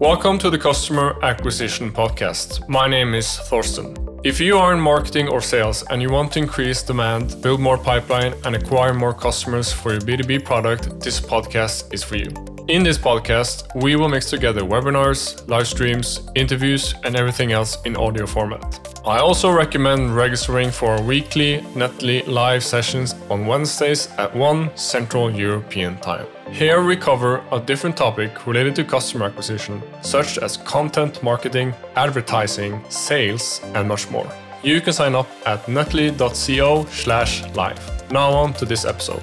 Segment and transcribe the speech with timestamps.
[0.00, 2.68] Welcome to the Customer Acquisition Podcast.
[2.68, 3.96] My name is Thorsten.
[4.22, 7.76] If you are in marketing or sales and you want to increase demand, build more
[7.76, 12.28] pipeline, and acquire more customers for your B2B product, this podcast is for you.
[12.68, 17.96] In this podcast, we will mix together webinars, live streams, interviews, and everything else in
[17.96, 19.00] audio format.
[19.04, 25.28] I also recommend registering for our weekly Netly live sessions on Wednesdays at 1 Central
[25.28, 26.26] European Time.
[26.52, 32.82] Here we cover a different topic related to customer acquisition, such as content marketing, advertising,
[32.88, 34.26] sales, and much more.
[34.62, 38.10] You can sign up at netly.co slash live.
[38.10, 39.22] Now on to this episode.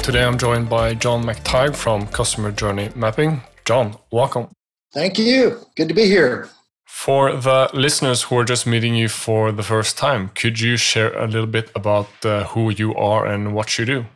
[0.00, 3.42] Today I'm joined by John McTigue from Customer Journey Mapping.
[3.64, 4.48] John, welcome.
[4.92, 5.66] Thank you.
[5.74, 6.48] Good to be here.
[6.96, 11.16] For the listeners who are just meeting you for the first time, could you share
[11.16, 14.06] a little bit about uh, who you are and what you do?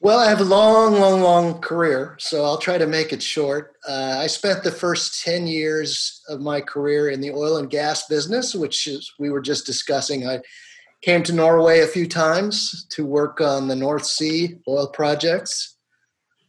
[0.00, 3.76] Well, I have a long, long, long career, so I'll try to make it short.
[3.88, 8.06] Uh, I spent the first 10 years of my career in the oil and gas
[8.06, 10.28] business, which is, we were just discussing.
[10.28, 10.40] I
[11.02, 15.78] came to Norway a few times to work on the North Sea oil projects.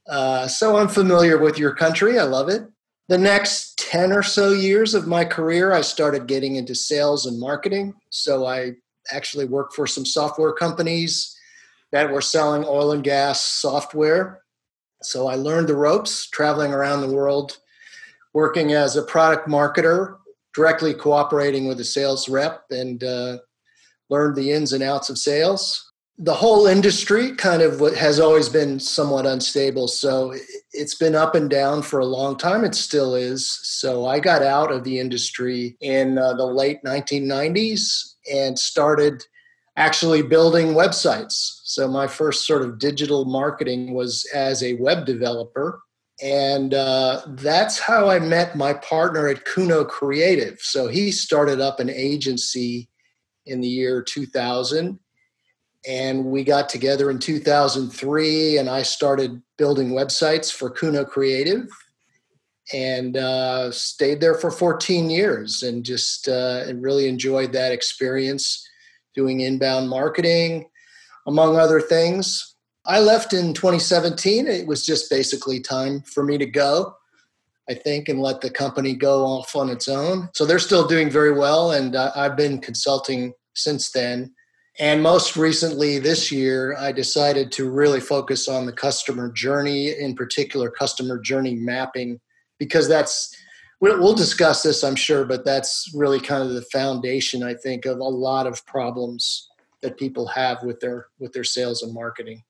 [0.10, 2.20] Uh, so I'm familiar with your country.
[2.20, 2.68] I love it
[3.08, 7.40] the next 10 or so years of my career, I started getting into sales and
[7.40, 7.94] marketing.
[8.10, 8.74] So I
[9.12, 11.38] actually worked for some software companies
[11.92, 14.42] that were selling oil and gas software.
[15.02, 17.58] So I learned the ropes traveling around the world,
[18.34, 20.18] working as a product marketer,
[20.54, 23.38] directly cooperating with a sales rep, and uh,
[24.10, 25.87] learned the ins and outs of sales
[26.20, 29.88] the whole industry kind of has always been somewhat unstable.
[29.88, 30.34] So
[30.74, 32.64] it's been up and down for a long time.
[32.64, 33.60] It still is.
[33.64, 39.24] So I got out of the industry in uh, the late 1990s and started
[39.76, 41.60] actually building websites.
[41.64, 45.82] So my first sort of digital marketing was as a web developer.
[46.24, 50.58] And uh, that's how I met my partner at Kuno Creative.
[50.62, 52.90] So he started up an agency
[53.46, 55.00] in the year 2000
[55.88, 61.68] and we got together in 2003 and i started building websites for kuno creative
[62.74, 68.68] and uh, stayed there for 14 years and just uh, and really enjoyed that experience
[69.16, 70.66] doing inbound marketing
[71.28, 72.56] among other things.
[72.86, 76.96] I left in 2017 it was just basically time for me to go
[77.70, 80.30] i think and let the company go off on its own.
[80.34, 84.34] So they're still doing very well and uh, i've been consulting since then
[84.80, 90.16] and most recently this year, I decided to really focus on the customer journey, in
[90.16, 92.20] particular, customer journey mapping,
[92.60, 93.36] because that's,
[93.80, 97.98] we'll, discuss this, I'm sure, but that's really kind of the foundation, I think, of
[97.98, 99.48] a lot of problems
[99.82, 102.44] that people have with their with their sales and marketing.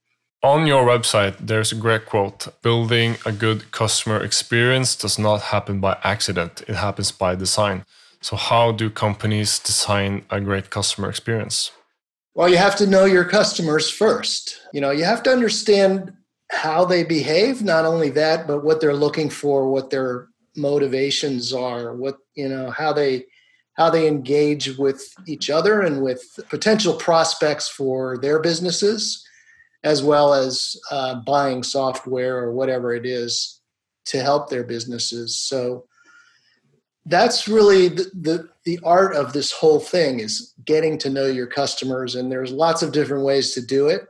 [0.43, 5.79] On your website, there's a great quote Building a good customer experience does not happen
[5.79, 7.85] by accident, it happens by design.
[8.21, 11.71] So, how do companies design a great customer experience?
[12.37, 14.61] Well, you have to know your customers first.
[14.71, 16.13] You know, you have to understand
[16.51, 21.95] how they behave, not only that, but what they're looking for, what their motivations are,
[21.95, 23.25] what, you know, how they
[23.73, 29.25] how they engage with each other and with potential prospects for their businesses,
[29.83, 33.61] as well as uh, buying software or whatever it is
[34.05, 35.39] to help their businesses.
[35.39, 35.85] So
[37.07, 41.47] that's really the, the, the art of this whole thing is getting to know your
[41.47, 44.01] customers and there's lots of different ways to do it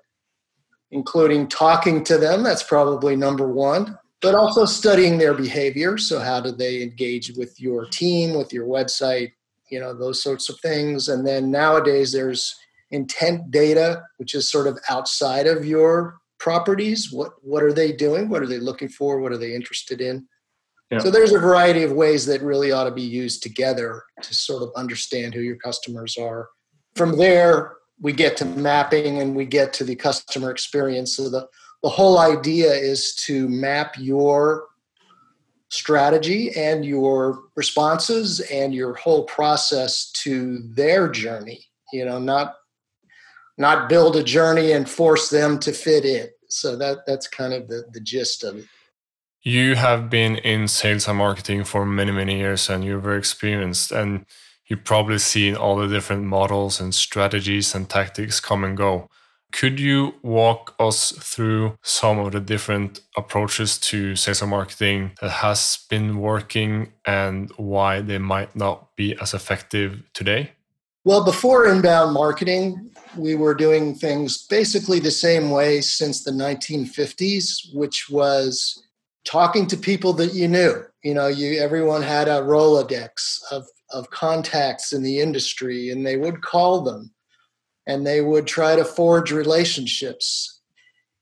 [0.91, 5.97] including talking to them that's probably number one but also studying their behavior.
[5.97, 9.33] So how do they engage with your team with your website
[9.69, 11.09] you know those sorts of things.
[11.09, 12.55] And then nowadays there's
[12.91, 17.11] intent data which is sort of outside of your properties.
[17.11, 18.29] What what are they doing?
[18.29, 19.19] What are they looking for?
[19.19, 20.27] What are they interested in
[20.99, 24.63] So there's a variety of ways that really ought to be used together to sort
[24.63, 26.47] of understand who your customers are.
[26.95, 31.17] From there, we get to mapping and we get to the customer experience.
[31.17, 31.47] So the,
[31.83, 34.67] the whole idea is to map your
[35.69, 41.65] strategy and your responses and your whole process to their journey.
[41.91, 42.55] You know, not
[43.57, 46.27] not build a journey and force them to fit in.
[46.47, 48.65] So that that's kind of the, the gist of it.
[49.47, 53.93] You have been in sales and marketing for many, many years and you're very experienced
[53.93, 54.25] and
[54.65, 59.07] you've probably seen all the different models and strategies and tactics come and go.
[59.53, 65.29] Could you walk us through some of the different approaches to sales and marketing that
[65.29, 70.51] has been working and why they might not be as effective today?
[71.05, 77.73] Well, before inbound marketing, we were doing things basically the same way since the 1950s,
[77.73, 78.83] which was
[79.27, 80.83] talking to people that you knew.
[81.03, 86.17] You know, you everyone had a Rolodex of of contacts in the industry, and they
[86.17, 87.11] would call them,
[87.85, 90.61] and they would try to forge relationships,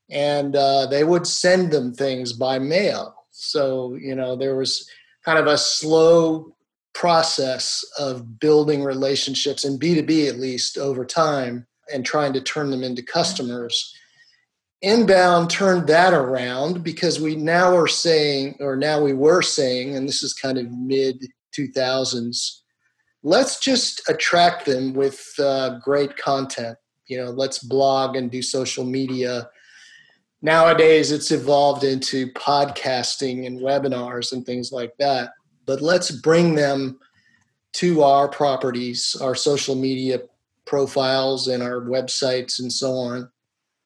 [0.10, 3.16] and uh, they would send them things by mail.
[3.32, 4.90] So you know, there was
[5.26, 6.56] kind of a slow
[6.94, 12.84] process of building relationships in B2B at least over time and trying to turn them
[12.84, 13.94] into customers
[14.86, 20.08] Inbound turned that around because we now are saying, or now we were saying, and
[20.08, 21.26] this is kind of mid
[21.58, 22.60] 2000s,
[23.24, 26.78] let's just attract them with uh, great content.
[27.08, 29.50] You know, let's blog and do social media.
[30.44, 35.32] Nowadays, it's evolved into podcasting and webinars and things like that.
[35.66, 37.00] But let's bring them
[37.74, 40.20] to our properties, our social media
[40.66, 43.32] profiles, and our websites and so on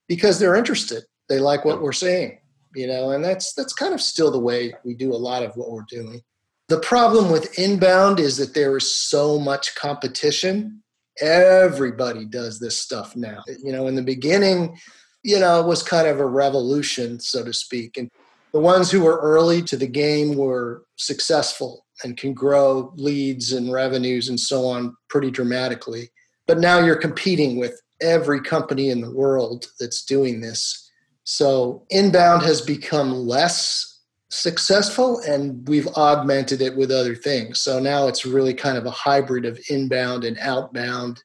[0.09, 1.03] because they're interested.
[1.29, 2.39] They like what we're saying,
[2.75, 5.55] you know, and that's that's kind of still the way we do a lot of
[5.55, 6.21] what we're doing.
[6.67, 10.83] The problem with inbound is that there is so much competition.
[11.21, 13.43] Everybody does this stuff now.
[13.63, 14.77] You know, in the beginning,
[15.23, 17.97] you know, it was kind of a revolution, so to speak.
[17.97, 18.09] And
[18.53, 23.71] the ones who were early to the game were successful and can grow leads and
[23.71, 26.09] revenues and so on pretty dramatically.
[26.47, 30.89] But now you're competing with every company in the world that's doing this.
[31.23, 33.99] So inbound has become less
[34.29, 37.61] successful and we've augmented it with other things.
[37.61, 41.23] So now it's really kind of a hybrid of inbound and outbound.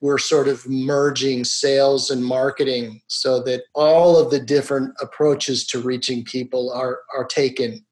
[0.00, 5.80] We're sort of merging sales and marketing so that all of the different approaches to
[5.80, 7.84] reaching people are, are taken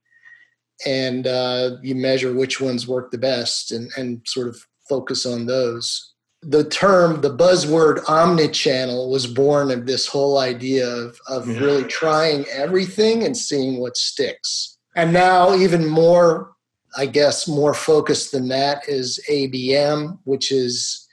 [0.87, 5.47] and uh, you measure which ones work the best and, and sort of focus on
[5.47, 6.10] those
[6.43, 11.59] the term, the buzzword omnichannel was born of this whole idea of, of yeah.
[11.59, 14.79] really trying everything and seeing what sticks.
[14.97, 16.53] And now, even more,
[16.97, 21.07] I guess, more focused than that is ABM, which is,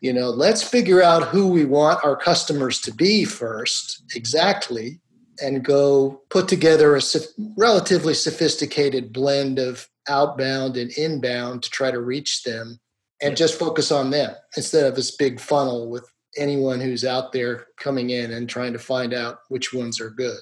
[0.00, 5.00] you know, let's figure out who we want our customers to be first, exactly,
[5.40, 7.02] and go put together a
[7.56, 12.80] relatively sophisticated blend of outbound and inbound to try to reach them
[13.22, 16.04] and just focus on them instead of this big funnel with
[16.36, 20.38] anyone who's out there coming in and trying to find out which ones are good.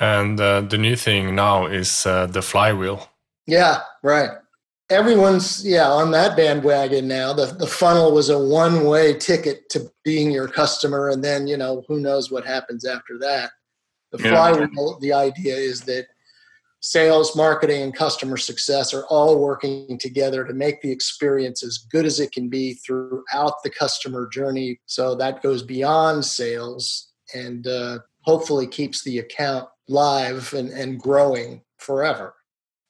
[0.00, 3.08] And uh, the new thing now is uh, the flywheel.
[3.46, 4.30] Yeah, right.
[4.90, 7.32] Everyone's yeah on that bandwagon now.
[7.32, 11.56] The the funnel was a one way ticket to being your customer, and then you
[11.56, 13.50] know who knows what happens after that.
[14.12, 14.68] The flywheel.
[14.72, 14.98] Yeah.
[15.00, 16.06] The idea is that
[16.80, 22.06] sales, marketing, and customer success are all working together to make the experience as good
[22.06, 24.80] as it can be throughout the customer journey.
[24.86, 31.62] So that goes beyond sales and uh, hopefully keeps the account live and, and growing
[31.78, 32.34] forever.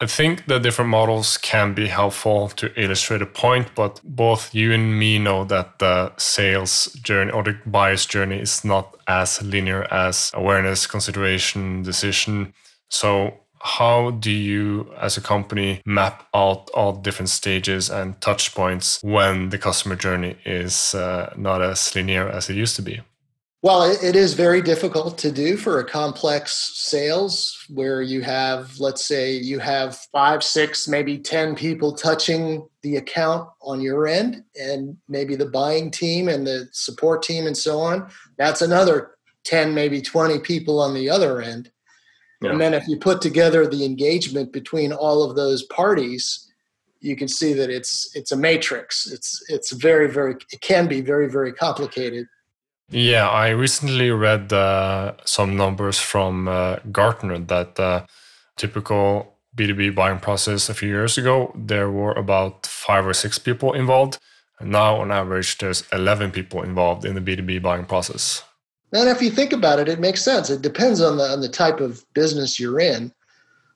[0.00, 4.72] I think the different models can be helpful to illustrate a point, but both you
[4.72, 9.92] and me know that the sales journey or the buyer's journey is not as linear
[9.92, 12.54] as awareness, consideration, decision.
[12.90, 19.00] So, how do you as a company map out all different stages and touch points
[19.02, 23.00] when the customer journey is uh, not as linear as it used to be?
[23.60, 29.04] Well it is very difficult to do for a complex sales where you have let's
[29.04, 34.96] say you have five six maybe ten people touching the account on your end and
[35.08, 38.08] maybe the buying team and the support team and so on.
[38.36, 39.12] That's another
[39.44, 41.70] 10 maybe 20 people on the other end
[42.40, 42.50] yeah.
[42.50, 46.48] And then if you put together the engagement between all of those parties,
[47.00, 49.06] you can see that it's it's a matrix.
[49.06, 52.26] It's it's very very it can be very very complicated.
[52.90, 58.06] Yeah, I recently read uh, some numbers from uh, Gartner that uh,
[58.56, 63.74] typical B2B buying process a few years ago, there were about five or six people
[63.74, 64.18] involved.
[64.58, 68.42] And now, on average, there's 11 people involved in the B2B buying process.
[68.92, 70.50] And if you think about it, it makes sense.
[70.50, 73.12] It depends on the on the type of business you're in.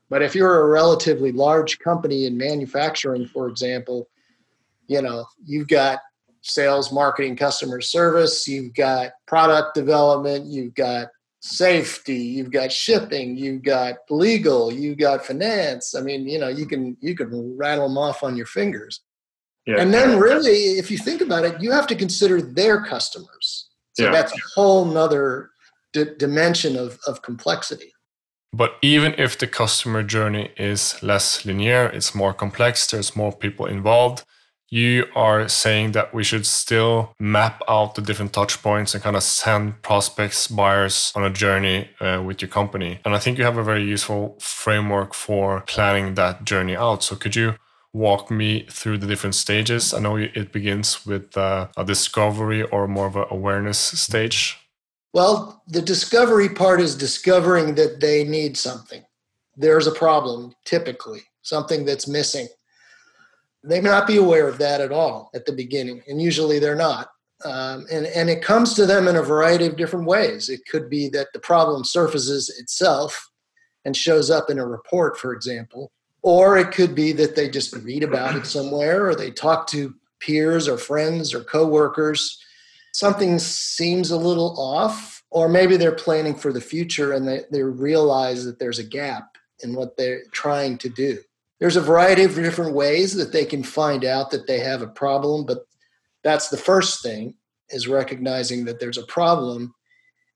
[0.09, 4.09] But if you're a relatively large company in manufacturing, for example,
[4.87, 6.01] you know, you've got
[6.43, 11.09] sales, marketing, customer service, you've got product development, you've got
[11.41, 15.95] safety, you've got shipping, you've got legal, you've got finance.
[15.95, 19.01] I mean, you know, you can you can rattle them off on your fingers.
[19.67, 19.77] Yeah.
[19.79, 23.69] And then really, if you think about it, you have to consider their customers.
[23.95, 24.13] So yeah.
[24.13, 25.51] that's a whole nother
[25.93, 27.93] d- dimension of, of complexity.
[28.55, 33.67] But even if the customer journey is less linear, it's more complex, there's more people
[33.67, 34.25] involved,
[34.73, 39.17] you are saying that we should still map out the different touch points and kind
[39.17, 42.99] of send prospects, buyers on a journey uh, with your company.
[43.05, 47.05] And I think you have a very useful framework for planning that journey out.
[47.05, 47.57] So could you
[47.93, 49.93] walk me through the different stages?
[49.93, 54.59] I know it begins with uh, a discovery or more of an awareness stage.
[55.13, 59.05] Well, the discovery part is discovering that they need something.
[59.57, 62.49] There's a problem, typically, something that's missing
[63.65, 66.75] they may not be aware of that at all at the beginning, and usually they're
[66.75, 67.09] not.
[67.45, 70.49] Um, and, and it comes to them in a variety of different ways.
[70.49, 73.31] It could be that the problem surfaces itself
[73.85, 75.91] and shows up in a report, for example,
[76.23, 79.95] or it could be that they just read about it somewhere or they talk to
[80.21, 82.39] peers or friends or coworkers.
[82.93, 87.63] Something seems a little off, or maybe they're planning for the future and they, they
[87.63, 91.19] realize that there's a gap in what they're trying to do
[91.63, 94.89] there's a variety of different ways that they can find out that they have a
[94.89, 95.59] problem but
[96.25, 97.35] that's the first thing
[97.71, 99.73] is recognizing that there's a problem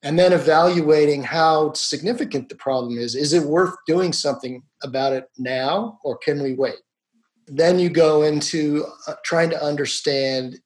[0.04, 5.28] and then evaluating how significant the problem is is it worth doing something about it
[5.38, 6.76] now or can we wait
[7.48, 10.58] then you go into uh, trying to understand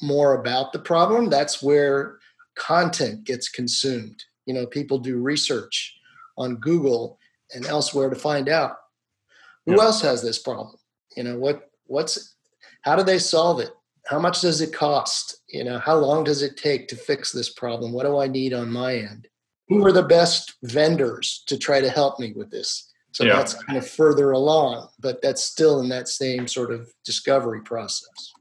[0.00, 2.18] more about the problem that's where
[2.56, 5.96] content gets consumed you know people do research
[6.36, 7.18] on google
[7.54, 8.76] and elsewhere to find out
[9.66, 10.76] who else has this problem?
[11.16, 12.36] You know, what what's
[12.82, 13.70] how do they solve it?
[14.06, 15.36] How much does it cost?
[15.48, 17.92] You know, how long does it take to fix this problem?
[17.92, 19.28] What do I need on my end?
[19.68, 22.92] Who are the best vendors to try to help me with this?
[23.14, 23.36] So yeah.
[23.36, 28.32] that's kind of further along, but that's still in that same sort of discovery process.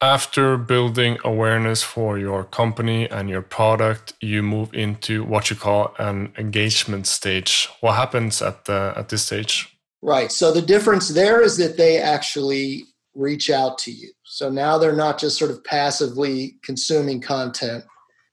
[0.00, 5.94] After building awareness for your company and your product, you move into what you call
[5.98, 7.68] an engagement stage.
[7.80, 9.76] What happens at the at this stage?
[10.02, 10.32] Right.
[10.32, 14.10] So the difference there is that they actually reach out to you.
[14.24, 17.84] So now they're not just sort of passively consuming content.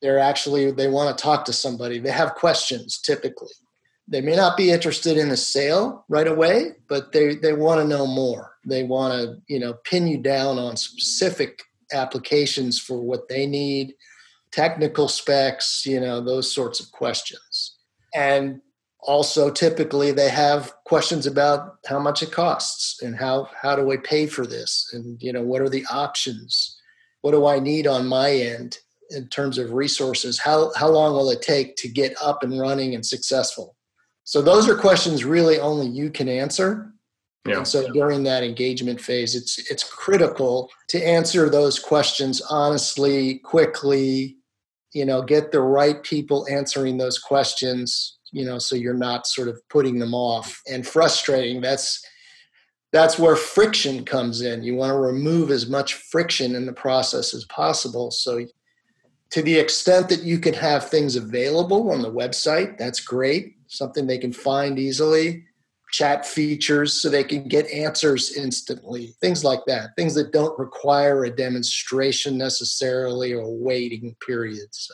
[0.01, 2.00] They're actually, they want to talk to somebody.
[2.00, 3.51] They have questions typically.
[4.10, 7.88] They may not be interested in a sale right away, but they, they want to
[7.88, 8.54] know more.
[8.66, 11.62] They want to, you know, pin you down on specific
[11.94, 13.94] applications for what they need,
[14.51, 17.78] technical specs, you know, those sorts of questions.
[18.16, 18.62] And
[19.01, 23.98] also typically they have questions about how much it costs and how how do i
[23.98, 26.78] pay for this and you know what are the options
[27.22, 28.78] what do i need on my end
[29.12, 32.94] in terms of resources how how long will it take to get up and running
[32.94, 33.75] and successful
[34.30, 36.94] so those are questions really only you can answer.
[37.48, 37.58] Yeah.
[37.58, 44.38] and so during that engagement phase it's it's critical to answer those questions honestly quickly
[44.92, 49.48] you know get the right people answering those questions you know so you're not sort
[49.48, 51.62] of putting them off and frustrating.
[51.62, 52.06] That's
[52.92, 54.62] that's where friction comes in.
[54.62, 58.12] You want to remove as much friction in the process as possible.
[58.12, 58.46] So
[59.32, 64.06] to the extent that you can have things available on the website that's great something
[64.06, 65.44] they can find easily
[65.92, 71.26] chat features so they can get answers instantly things like that things that don't require
[71.26, 74.94] a demonstration necessarily or waiting period so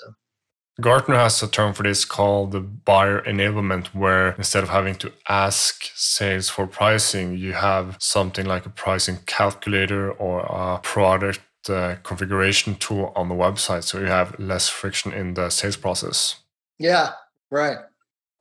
[0.81, 5.11] Gartner has a term for this called the buyer enablement, where instead of having to
[5.29, 11.39] ask sales for pricing, you have something like a pricing calculator or a product
[11.69, 13.83] uh, configuration tool on the website.
[13.83, 16.41] So you have less friction in the sales process.
[16.77, 17.13] Yeah,
[17.49, 17.77] right.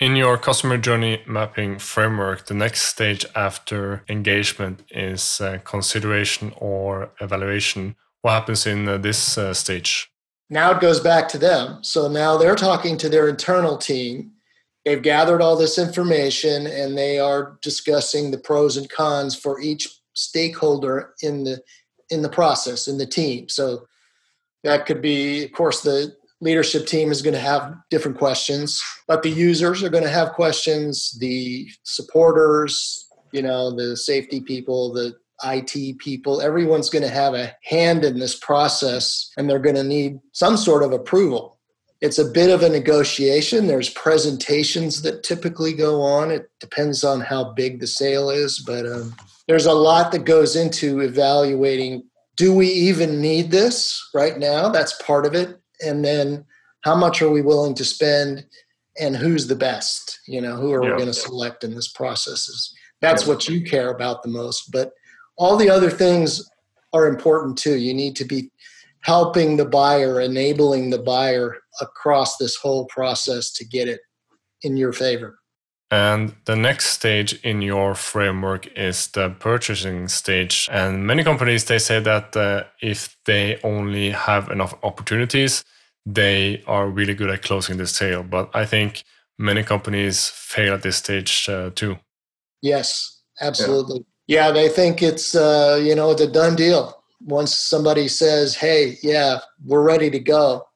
[0.01, 7.13] In your customer journey mapping framework, the next stage after engagement is uh, consideration or
[7.21, 7.95] evaluation.
[8.23, 10.11] What happens in uh, this uh, stage?
[10.51, 11.85] Now it goes back to them.
[11.85, 14.33] So now they're talking to their internal team.
[14.85, 20.01] They've gathered all this information and they are discussing the pros and cons for each
[20.15, 21.63] stakeholder in the
[22.11, 23.49] in the process in the team.
[23.49, 23.87] So
[24.65, 29.23] that could be, of course, the leadership team is going to have different questions, but
[29.23, 31.17] the users are going to have questions.
[31.19, 37.57] The supporters, you know, the safety people, the IT people, everyone's going to have a
[37.65, 41.59] hand in this process and they're going to need some sort of approval.
[42.01, 43.67] It's a bit of a negotiation.
[43.67, 46.31] There's presentations that typically go on.
[46.31, 49.15] It depends on how big the sale is, but um,
[49.49, 52.05] there's a lot that goes into evaluating
[52.37, 54.69] do we even need this right now?
[54.69, 55.61] That's part of it.
[55.85, 56.45] And then
[56.83, 58.47] how much are we willing to spend
[58.99, 60.21] and who's the best?
[60.27, 60.91] You know, who are yeah.
[60.91, 62.49] we going to select in this process?
[62.49, 63.29] Is that's yeah.
[63.29, 64.71] what you care about the most.
[64.71, 64.93] But
[65.37, 66.49] all the other things
[66.93, 67.77] are important too.
[67.77, 68.51] You need to be
[69.01, 74.01] helping the buyer, enabling the buyer across this whole process to get it
[74.63, 75.39] in your favor.
[75.95, 80.69] And the next stage in your framework is the purchasing stage.
[80.73, 85.65] And many companies they say that uh, if they only have enough opportunities,
[86.05, 88.25] they are really good at closing the sale.
[88.25, 89.05] But I think
[89.39, 91.97] many companies fail at this stage uh, too.
[92.61, 94.05] Yes, absolutely.
[94.27, 94.49] Yeah.
[94.49, 97.05] yeah, they think it's uh, you know it's a done deal.
[97.21, 100.67] Once somebody says, "Hey, yeah, we're ready to go,"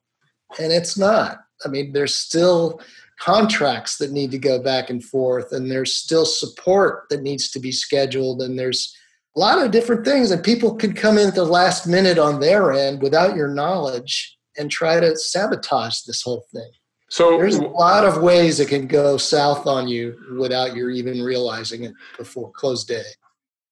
[0.57, 1.39] and it's not.
[1.65, 2.79] I mean, there's still
[3.19, 7.59] contracts that need to go back and forth, and there's still support that needs to
[7.59, 8.95] be scheduled, and there's
[9.35, 12.39] a lot of different things, and people can come in at the last minute on
[12.39, 16.71] their end without your knowledge and try to sabotage this whole thing.
[17.09, 21.23] So there's a lot of ways it can go south on you without you even
[21.23, 23.03] realizing it before close day.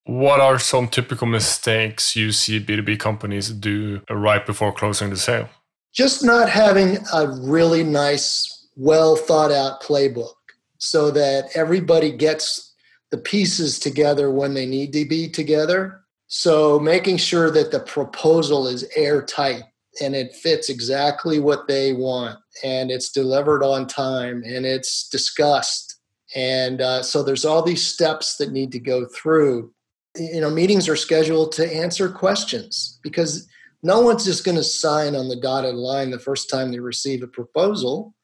[0.05, 5.49] What are some typical mistakes you see B2B companies do right before closing the sale?
[5.93, 10.33] Just not having a really nice, well thought out playbook
[10.77, 12.75] so that everybody gets
[13.11, 16.01] the pieces together when they need to be together.
[16.27, 19.63] So making sure that the proposal is airtight
[20.01, 25.99] and it fits exactly what they want and it's delivered on time and it's discussed.
[26.35, 29.73] And uh, so there's all these steps that need to go through.
[30.15, 33.47] You know meetings are scheduled to answer questions because
[33.83, 37.21] no one's just going to sign on the dotted line the first time they receive
[37.21, 38.15] a proposal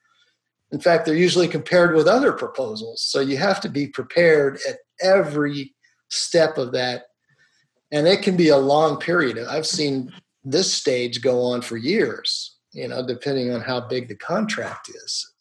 [0.74, 4.80] in fact they're usually compared with other proposals so you have to be prepared at
[5.02, 5.74] every
[6.10, 7.04] step of that
[7.92, 10.12] and it can be a long period i've seen
[10.44, 15.32] this stage go on for years, you know, depending on how big the contract is.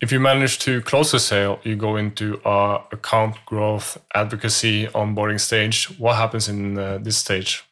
[0.00, 5.40] If you manage to close a sale, you go into a account growth advocacy onboarding
[5.40, 5.86] stage.
[5.98, 7.64] What happens in uh, this stage?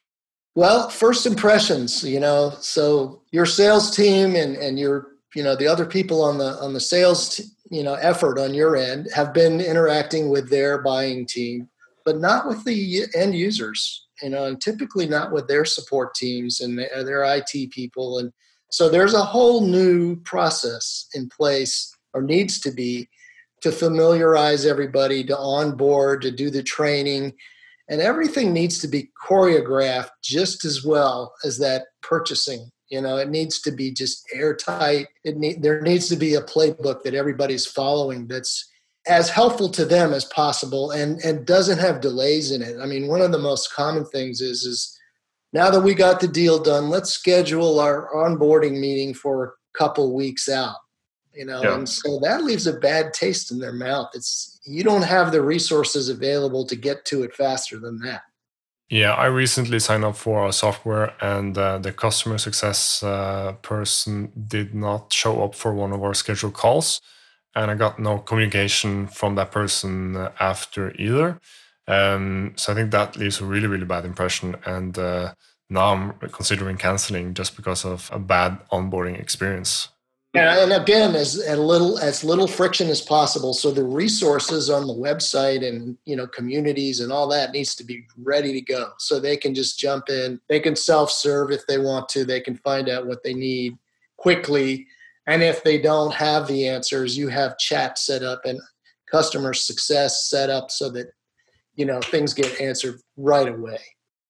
[0.57, 5.69] Well, first impressions, you know, so your sales team and, and your, you know, the
[5.69, 7.41] other people on the on the sales,
[7.71, 11.69] you know, effort on your end have been interacting with their buying team,
[12.05, 16.61] but not with the end users you know, and typically not with their support teams
[16.61, 18.19] and their IT people.
[18.19, 18.33] And
[18.71, 23.09] so there's a whole new process in place, or needs to be,
[23.63, 27.35] to familiarize everybody, to onboard, to do the training.
[27.89, 32.71] And everything needs to be choreographed just as well as that purchasing.
[32.89, 35.09] You know, it needs to be just airtight.
[35.25, 38.71] It need, there needs to be a playbook that everybody's following that's
[39.07, 42.77] as helpful to them as possible and and doesn't have delays in it.
[42.81, 44.97] I mean, one of the most common things is is
[45.53, 50.15] now that we got the deal done, let's schedule our onboarding meeting for a couple
[50.15, 50.77] weeks out.
[51.35, 51.75] You know, yeah.
[51.75, 54.11] and so that leaves a bad taste in their mouth.
[54.15, 58.23] It's you don't have the resources available to get to it faster than that.
[58.89, 64.31] Yeah, I recently signed up for our software, and uh, the customer success uh, person
[64.47, 67.01] did not show up for one of our scheduled calls
[67.57, 71.41] and I got no communication from that person after either.
[71.89, 74.57] Um, so I think that leaves a really, really bad impression.
[74.67, 75.35] And uh,
[75.71, 79.89] now I'm considering canceling just because of a bad onboarding experience.
[80.37, 83.55] Yeah, and again, as, as little as little friction as possible.
[83.55, 87.85] So the resources on the website and you know communities and all that needs to
[87.85, 88.93] be ready to go.
[88.99, 90.41] So they can just jump in.
[90.49, 92.25] They can self serve if they want to.
[92.25, 93.77] They can find out what they need
[94.17, 94.87] quickly
[95.27, 98.61] and if they don't have the answers, you have chat set up and
[99.11, 101.09] customer success set up so that
[101.75, 103.81] you know things get answered right away.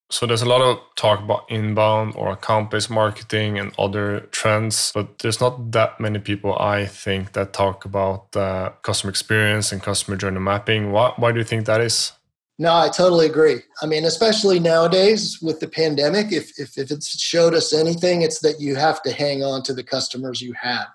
[0.09, 5.19] So there's a lot of talk about inbound or account-based marketing and other trends, but
[5.19, 10.17] there's not that many people I think that talk about uh, customer experience and customer
[10.17, 10.93] journey mapping.
[10.93, 12.13] Why, why do you think that is?
[12.59, 13.59] No, I totally agree.
[13.83, 18.39] I mean, especially nowadays with the pandemic, if, if, if it's showed us anything, it's
[18.41, 20.87] that you have to hang on to the customers you have.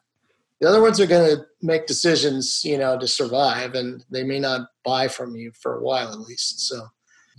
[0.62, 4.40] The other ones are going to make decisions, you know, to survive, and they may
[4.40, 6.68] not buy from you for a while at least.
[6.68, 6.88] So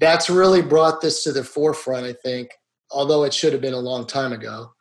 [0.01, 2.51] that's really brought this to the forefront, I think,
[2.91, 4.73] although it should have been a long time ago.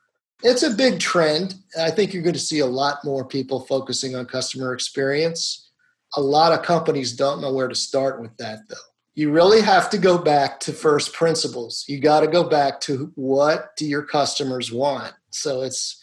[0.44, 1.56] It's a big trend.
[1.80, 5.70] I think you're going to see a lot more people focusing on customer experience.
[6.16, 8.76] A lot of companies don't know where to start with that, though
[9.14, 11.86] you really have to go back to first principles.
[11.88, 15.14] You got to go back to what do your customers want?
[15.32, 16.02] So it's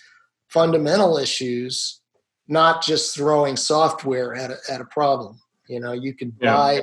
[0.49, 2.01] fundamental issues,
[2.49, 5.40] not just throwing software at a, at a problem.
[5.68, 6.81] You know, you can yeah.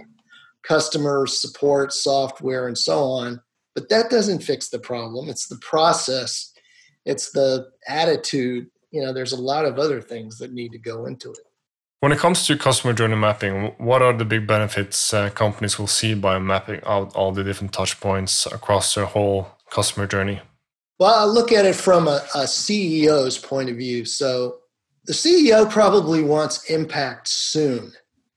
[0.67, 3.41] Customer support software and so on,
[3.73, 5.29] but that doesn't fix the problem.
[5.29, 6.53] It's the process,
[7.05, 8.67] it's the attitude.
[8.91, 11.39] You know, there's a lot of other things that need to go into it.
[11.99, 15.87] When it comes to customer journey mapping, what are the big benefits uh, companies will
[15.87, 20.41] see by mapping out all the different touch points across their whole customer journey?
[20.99, 24.05] Well, I look at it from a, a CEO's point of view.
[24.05, 24.59] So
[25.05, 27.93] the CEO probably wants impact soon,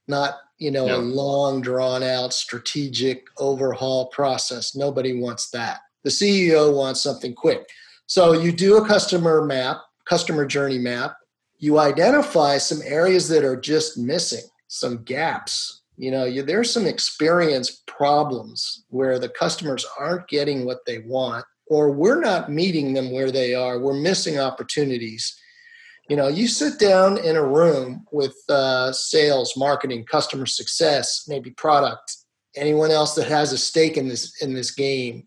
[0.06, 4.74] not you know, a long, drawn out strategic overhaul process.
[4.74, 5.80] Nobody wants that.
[6.04, 7.68] The CEO wants something quick.
[8.06, 11.16] So you do a customer map, customer journey map.
[11.58, 15.82] You identify some areas that are just missing, some gaps.
[15.96, 21.44] You know, you, there's some experience problems where the customers aren't getting what they want,
[21.66, 23.78] or we're not meeting them where they are.
[23.78, 25.36] We're missing opportunities
[26.08, 31.50] you know you sit down in a room with uh, sales marketing customer success maybe
[31.50, 32.16] product
[32.56, 35.24] anyone else that has a stake in this in this game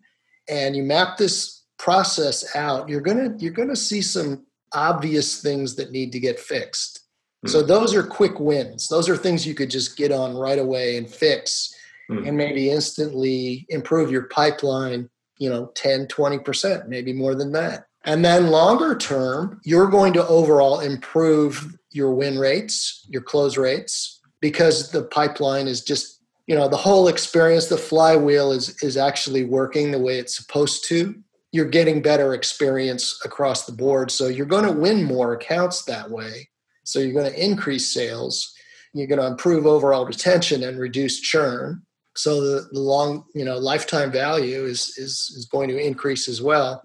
[0.48, 5.90] and you map this process out you're gonna you're gonna see some obvious things that
[5.90, 7.08] need to get fixed
[7.44, 7.50] mm.
[7.50, 10.96] so those are quick wins those are things you could just get on right away
[10.96, 11.74] and fix
[12.10, 12.26] mm.
[12.26, 18.24] and maybe instantly improve your pipeline you know 10 20% maybe more than that and
[18.24, 24.90] then longer term, you're going to overall improve your win rates, your close rates, because
[24.90, 29.90] the pipeline is just, you know, the whole experience, the flywheel is is actually working
[29.90, 31.14] the way it's supposed to.
[31.52, 34.10] You're getting better experience across the board.
[34.10, 36.48] So you're going to win more accounts that way.
[36.84, 38.52] So you're going to increase sales.
[38.94, 41.82] You're going to improve overall retention and reduce churn.
[42.16, 46.82] So the, long, you know, lifetime value is is is going to increase as well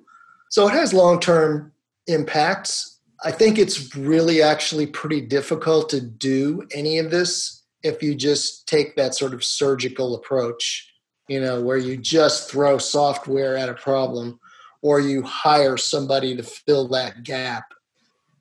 [0.50, 1.74] so it has long term
[2.08, 3.00] impacts.
[3.24, 8.68] I think it's really actually pretty difficult to do any of this if you just
[8.68, 10.92] take that sort of surgical approach,
[11.28, 14.40] you know, where you just throw software at a problem
[14.82, 17.74] or you hire somebody to fill that gap.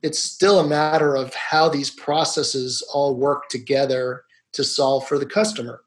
[0.03, 5.27] It's still a matter of how these processes all work together to solve for the
[5.27, 5.83] customer.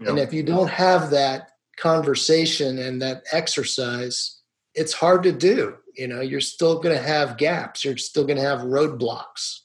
[0.00, 0.08] Yep.
[0.08, 4.40] And if you don't have that conversation and that exercise,
[4.74, 5.76] it's hard to do.
[5.96, 7.84] You know, you're still going to have gaps.
[7.84, 9.60] You're still going to have roadblocks.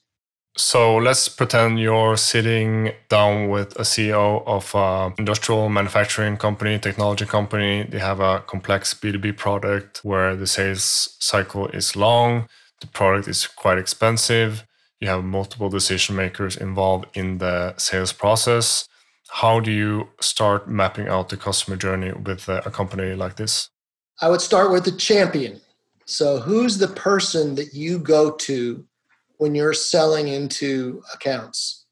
[0.56, 7.24] So let's pretend you're sitting down with a CEO of an industrial manufacturing company, technology
[7.24, 7.84] company.
[7.84, 12.48] They have a complex B2B product where the sales cycle is long,
[12.80, 14.66] the product is quite expensive.
[15.00, 18.86] You have multiple decision makers involved in the sales process.
[19.28, 23.70] How do you start mapping out the customer journey with a company like this?
[24.20, 25.60] I would start with the champion.
[26.04, 28.84] So, who's the person that you go to
[29.38, 31.86] when you're selling into accounts?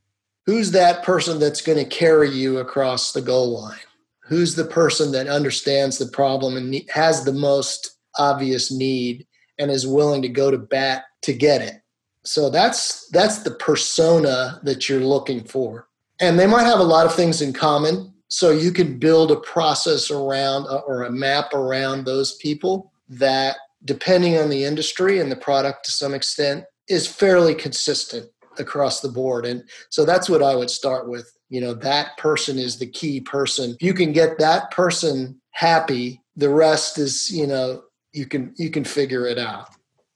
[0.44, 3.78] Who's that person that's going to carry you across the goal line?
[4.20, 9.26] Who's the person that understands the problem and has the most obvious need
[9.58, 11.80] and is willing to go to bat to get it?
[12.24, 15.88] So that's that's the persona that you're looking for.
[16.20, 19.36] And they might have a lot of things in common so you can build a
[19.36, 25.32] process around uh, or a map around those people that depending on the industry and
[25.32, 29.46] the product to some extent is fairly consistent across the board.
[29.46, 31.32] And so that's what i would start with.
[31.48, 33.70] You know that person is the key person.
[33.70, 36.22] If you can get that person happy.
[36.36, 39.68] The rest is you know you can you can figure it out.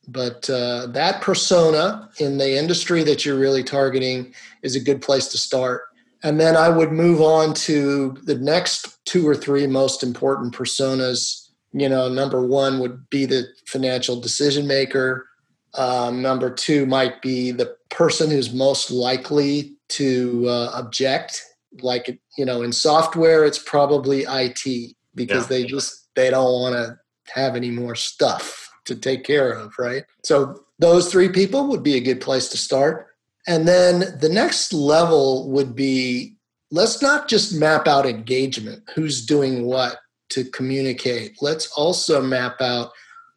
[0.08, 5.28] But uh, that persona in the industry that you're really targeting is a good place
[5.28, 5.82] to start
[6.22, 11.48] and then I would move on to the next two or three most important personas.
[11.72, 15.26] You know, number one would be the financial decision maker.
[15.74, 21.42] Um, number two might be the person who's most likely to uh, object.
[21.80, 25.48] Like, you know, in software, it's probably IT because yeah.
[25.48, 26.98] they just they don't want to
[27.34, 30.04] have any more stuff to take care of, right?
[30.24, 33.11] So those three people would be a good place to start.
[33.46, 36.36] And then the next level would be
[36.70, 39.98] let's not just map out engagement, who's doing what
[40.30, 41.36] to communicate.
[41.40, 42.90] Let's also map out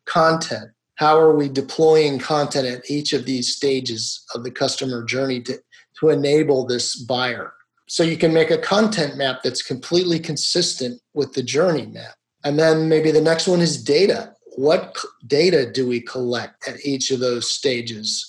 [0.06, 0.72] content.
[0.96, 5.60] How are we deploying content at each of these stages of the customer journey to,
[6.00, 7.54] to enable this buyer?
[7.88, 12.16] So you can make a content map that's completely consistent with the journey map.
[12.46, 14.34] And then maybe the next one is data.
[14.56, 18.26] What data do we collect at each of those stages?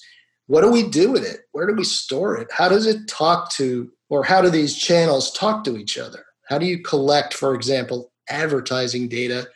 [0.47, 1.41] What do we do with it?
[1.53, 2.49] Where do we store it?
[2.53, 6.25] How does it talk to, or how do these channels talk to each other?
[6.49, 9.49] How do you collect, for example, advertising data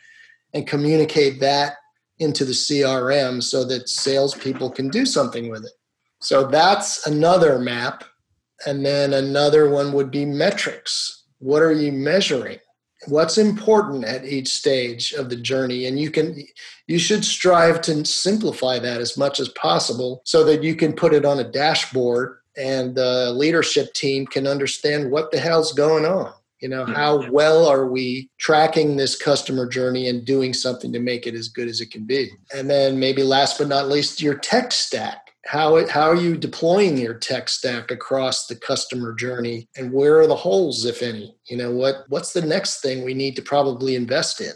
[0.53, 1.75] and communicate that
[2.19, 5.71] into the CRM so that salespeople can do something with it?
[6.21, 8.03] So that's another map.
[8.67, 11.23] And then another one would be metrics.
[11.39, 12.59] What are you measuring?
[13.07, 16.35] What's important at each stage of the journey and you can
[16.87, 21.13] you should strive to simplify that as much as possible so that you can put
[21.13, 26.33] it on a dashboard and the leadership team can understand what the hell's going on.
[26.59, 26.93] You know mm-hmm.
[26.93, 31.47] how well are we tracking this customer journey and doing something to make it as
[31.47, 32.29] good as it can be?
[32.53, 36.37] And then maybe last but not least your tech stack how it, how are you
[36.37, 39.67] deploying your tech stack across the customer journey?
[39.75, 41.35] And where are the holes if any?
[41.45, 44.53] You know what what's the next thing we need to probably invest in?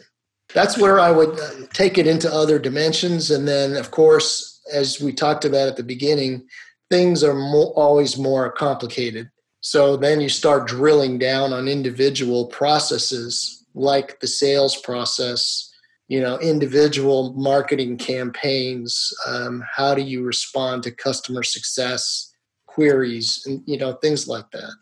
[0.54, 3.32] That's where i would uh, take it into other dimensions.
[3.32, 6.48] And then of course as we talked about at the beginning
[6.91, 7.38] things are
[7.74, 9.30] always more complicated.
[9.62, 15.71] So then you start drilling down on individual processes like the sales process
[16.08, 22.32] you know individual marketing campaigns um, how do you respond to customer success
[22.68, 24.74] queries and you know things like that?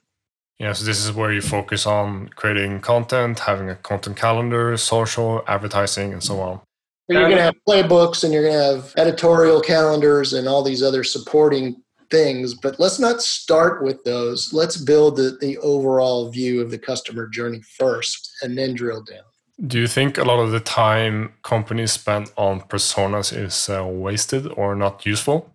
[0.60, 5.44] Yeah so this is where you focus on creating content having a content calendar social
[5.48, 6.62] advertising and so on.
[7.10, 10.82] You're going to have playbooks and you're going to have editorial calendars and all these
[10.82, 11.76] other supporting
[12.10, 14.54] things but let's not start with those.
[14.54, 19.33] Let's build the, the overall view of the customer journey first and then drill down
[19.68, 24.48] do you think a lot of the time companies spend on personas is uh, wasted
[24.58, 25.50] or not useful?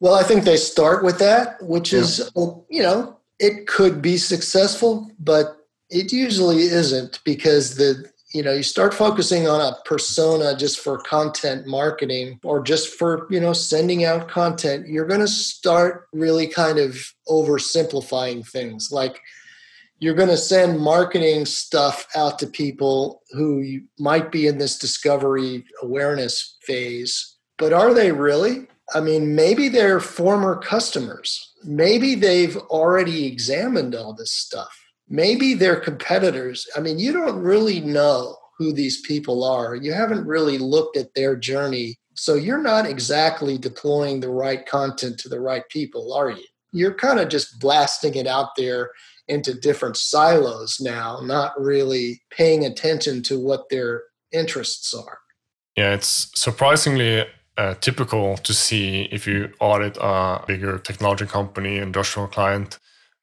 [0.00, 2.00] Well, I think they start with that, which yeah.
[2.00, 2.30] is,
[2.68, 8.62] you know, it could be successful, but it usually isn't because the, you know, you
[8.62, 14.04] start focusing on a persona just for content marketing or just for, you know, sending
[14.04, 18.90] out content, you're going to start really kind of oversimplifying things.
[18.92, 19.20] Like,
[20.00, 25.64] you're going to send marketing stuff out to people who might be in this discovery
[25.82, 27.36] awareness phase.
[27.58, 28.66] But are they really?
[28.94, 31.52] I mean, maybe they're former customers.
[31.64, 34.74] Maybe they've already examined all this stuff.
[35.08, 36.66] Maybe they're competitors.
[36.74, 39.74] I mean, you don't really know who these people are.
[39.74, 41.98] You haven't really looked at their journey.
[42.14, 46.44] So you're not exactly deploying the right content to the right people, are you?
[46.72, 48.90] You're kind of just blasting it out there
[49.30, 55.18] into different silos now, not really paying attention to what their interests are.
[55.76, 57.24] Yeah, it's surprisingly
[57.56, 62.78] uh, typical to see if you audit a bigger technology company, industrial client,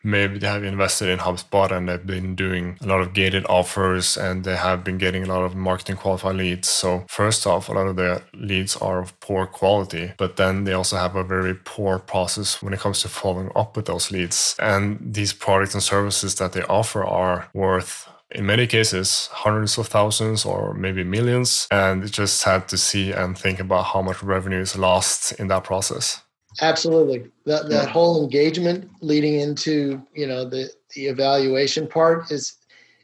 [0.08, 4.18] maybe they have invested in HubSpot and they've been doing a lot of gated offers
[4.18, 6.70] and they have been getting a lot of marketing qualified leads.
[6.70, 10.74] So, first off, a lot of their leads are of poor quality, but then they
[10.74, 14.56] also have a very poor process when it comes to following up with those leads.
[14.60, 19.88] And these products and services that they offer are worth in many cases hundreds of
[19.88, 24.22] thousands or maybe millions and it's just sad to see and think about how much
[24.22, 26.22] revenue is lost in that process
[26.62, 27.30] Absolutely.
[27.46, 32.56] That that whole engagement leading into, you know, the the evaluation part is